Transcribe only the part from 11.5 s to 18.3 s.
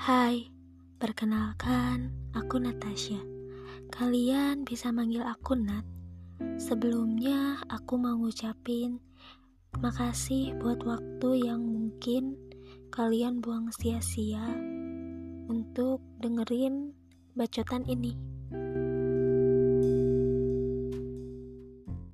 yang mungkin kalian buang sia-sia untuk dengerin bacotan ini.